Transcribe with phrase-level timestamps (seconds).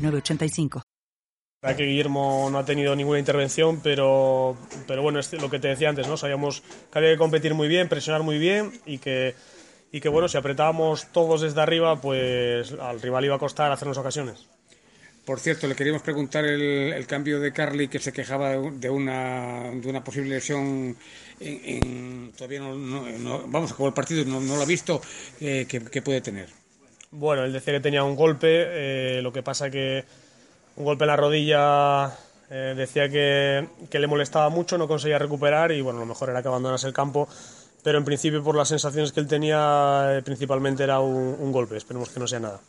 [0.00, 0.82] 985.
[1.62, 5.68] La que Guillermo no ha tenido ninguna intervención, pero, pero bueno, es lo que te
[5.68, 6.16] decía antes, ¿no?
[6.16, 9.34] Sabíamos que había que competir muy bien, presionar muy bien y que,
[9.92, 13.98] y que bueno, si apretábamos todos desde arriba, pues al rival iba a costar hacernos
[13.98, 14.46] ocasiones.
[15.26, 19.88] Por cierto, le queríamos preguntar el, cambio de Carly que se quejaba de una, de
[19.88, 20.96] una posible lesión.
[21.40, 25.02] En, todavía no, vamos, a jugar el partido no, lo ha visto.
[25.40, 26.59] Eh, ¿Qué puede tener?
[27.12, 30.04] Bueno, él decía que tenía un golpe, eh, lo que pasa que
[30.76, 32.16] un golpe en la rodilla
[32.48, 36.46] eh, decía que, le molestaba mucho, no conseguía recuperar y bueno, lo mejor era que
[36.46, 37.28] abandonase el campo,
[37.82, 42.10] pero en principio por las sensaciones que él tenía eh, principalmente era un, golpe, esperemos
[42.10, 42.60] que no sea nada.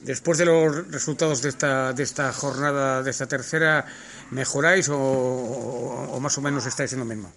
[0.00, 3.84] Después de los resultados de esta, de esta jornada, de esta tercera,
[4.30, 7.30] ¿mejoráis o, más o menos estáis en lo mismo?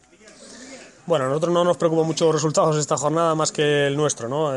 [1.06, 3.98] Bueno, a nosotros no nos preocupan mucho los resultados de esta jornada más que el
[3.98, 4.54] nuestro, ¿no?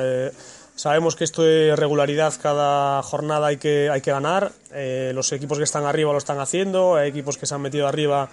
[0.76, 4.52] Sabemos que esto de regularidad cada jornada hay que, hay que ganar.
[4.72, 7.88] Eh, los equipos que están arriba lo están haciendo, hay equipos que se han metido
[7.88, 8.28] arriba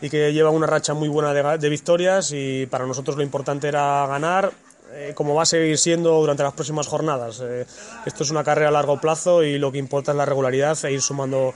[0.00, 4.06] y que llevan una racha muy buena de, victorias y para nosotros lo importante era
[4.06, 4.52] ganar,
[4.92, 7.42] eh, como va a seguir siendo durante las próximas jornadas.
[7.44, 7.66] Eh,
[8.06, 10.92] esto es una carrera a largo plazo y lo que importa es la regularidad e
[10.92, 11.52] ir sumando,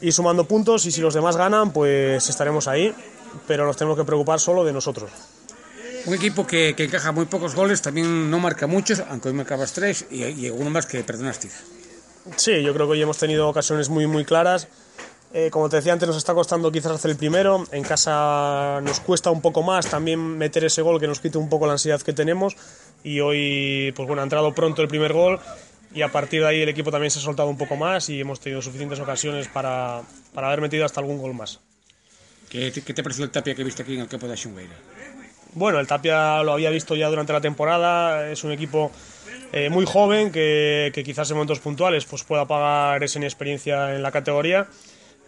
[0.00, 2.94] ir sumando puntos y si los demás ganan pues estaremos ahí,
[3.46, 5.10] pero nos tenemos que preocupar solo de nosotros.
[6.06, 10.06] Un equipo que, encaja muy pocos goles, también no marca muchos, aunque hoy marcabas tres
[10.10, 11.50] y, y uno más que perdonaste.
[12.36, 14.68] Sí, yo creo que hoy hemos tenido ocasiones muy, muy claras.
[15.32, 17.64] Eh, como te decía antes, nos está costando quizás hacer el primero.
[17.72, 21.48] En casa nos cuesta un poco más también meter ese gol que nos quite un
[21.48, 22.56] poco la ansiedad que tenemos.
[23.04, 25.38] Y hoy, pues bueno, ha entrado pronto el primer gol
[25.94, 28.20] y a partir de ahí el equipo también se ha soltado un poco más y
[28.20, 31.60] hemos tenido suficientes ocasiones para, para haber metido hasta algún gol más.
[32.48, 34.76] ¿Qué te, qué te pareció el tapia que viste aquí en el campo de Xungueira?
[35.56, 38.92] Bueno, el Tapia lo había visto ya durante la temporada, es un equipo
[39.54, 44.12] eh, muy joven que, quizás en momentos puntuales pues pueda pagar esa inexperiencia en la
[44.12, 44.66] categoría,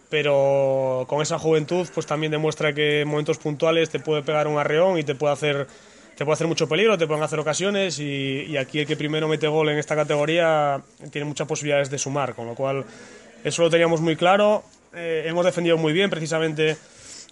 [0.07, 4.59] pero con esa juventud pues también demuestra que en momentos puntuales te puede pegar un
[4.59, 5.65] arreón y te puede hacer
[6.15, 7.97] te puede hacer mucho peligro, te pueden hacer ocasiones.
[7.97, 10.79] Y, aquí el que primero mete gol en esta categoría
[11.09, 12.85] tiene muchas posibilidades de sumar, con lo cual
[13.43, 14.63] eso lo teníamos muy claro,
[14.93, 16.77] eh, hemos defendido muy bien precisamente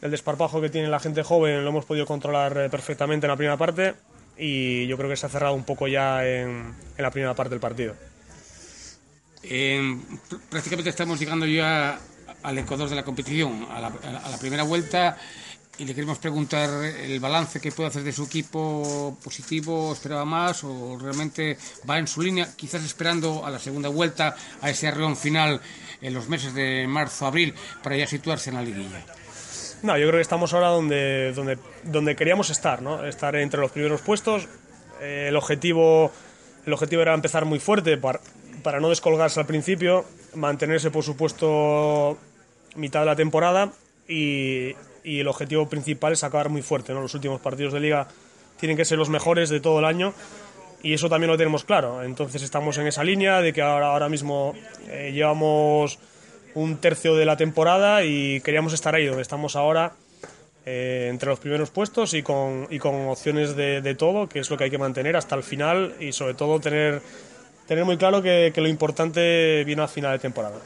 [0.01, 3.37] el desparpajo que tiene la gente joven lo hemos podido controlar eh, perfectamente en la
[3.37, 3.95] primera parte
[4.37, 7.59] y yo creo que se ha cerrado un poco ya en, la primera parte del
[7.59, 7.95] partido.
[10.49, 11.99] prácticamente estamos llegando ya
[12.43, 15.17] al Ecuador de la competición, a la, primera vuelta
[15.79, 20.63] y le queremos preguntar el balance que puede hacer de su equipo positivo, esperaba más
[20.63, 21.57] o realmente
[21.89, 25.61] va en su línea, quizás esperando a la segunda vuelta, a ese arreón final
[26.01, 29.03] en los meses de marzo, abril, para ya situarse en la liguilla.
[29.83, 33.05] No, yo creo que estamos ahora donde, donde, donde queríamos estar, ¿no?
[33.05, 34.47] Estar entre los primeros puestos.
[35.01, 36.11] Eh, el, objetivo,
[36.65, 38.19] el objetivo era empezar muy fuerte para,
[38.63, 42.17] para no descolgarse al principio, mantenerse, por supuesto,
[42.75, 43.71] mitad de la temporada
[44.07, 47.01] y, y, el objetivo principal es acabar muy fuerte, ¿no?
[47.01, 48.07] Los últimos partidos de liga
[48.59, 50.13] tienen que ser los mejores de todo el año
[50.81, 52.03] y eso también lo tenemos claro.
[52.03, 54.55] Entonces estamos en esa línea de que ahora, ahora mismo
[54.89, 55.99] eh, llevamos
[56.57, 59.93] un tercio de la temporada y queríamos estar ahí donde estamos ahora,
[60.65, 64.49] eh, entre los primeros puestos y con, y con opciones de, de, todo, que es
[64.49, 67.01] lo que hay que mantener hasta el final y sobre todo tener,
[67.67, 70.59] tener muy claro que, que lo importante viene al final de temporada.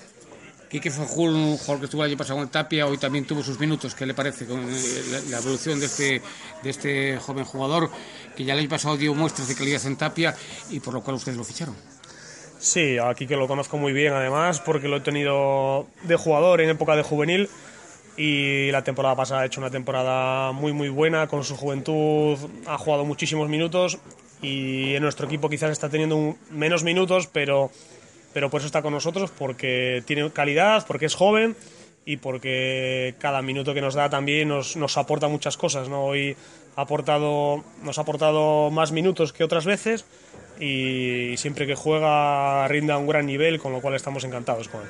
[0.69, 3.59] Quique fue un jugador que estuvo el año pasado el Tapia, hoy también tuvo sus
[3.59, 3.93] minutos.
[3.93, 6.21] ¿Qué le parece con eh, la, evolución de este,
[6.63, 7.91] de este joven jugador
[8.37, 10.33] que ya el año pasado dio muestras de calidad en Tapia
[10.69, 11.75] y por lo cual ustedes lo ficharon?
[12.61, 16.69] Sí, aquí que lo conozco muy bien además porque lo he tenido de jugador en
[16.69, 17.49] época de juvenil
[18.17, 22.37] y la temporada pasada ha hecho una temporada muy muy buena con su juventud,
[22.67, 23.97] ha jugado muchísimos minutos
[24.43, 27.71] y en nuestro equipo quizás está teniendo menos minutos, pero,
[28.31, 31.55] pero por eso está con nosotros porque tiene calidad, porque es joven
[32.05, 35.89] y porque cada minuto que nos da también nos, nos aporta muchas cosas.
[35.89, 36.03] ¿no?
[36.03, 36.37] Hoy
[36.75, 40.05] ha aportado, nos ha aportado más minutos que otras veces
[40.59, 44.81] y siempre que juega rinda a un gran nivel, con lo cual estamos encantados con
[44.81, 44.87] él.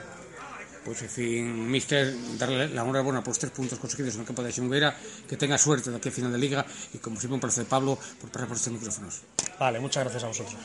[0.83, 4.41] Pues en fin, mister, darle la enhorabuena por los tres puntos conseguidos en el campo
[4.41, 4.95] de Xungueira,
[5.29, 7.99] que tenga suerte de aquí a final de liga y como siempre un placer Pablo
[8.19, 9.21] por pasar por estos micrófonos.
[9.59, 10.57] Vale, muchas gracias a vosotros.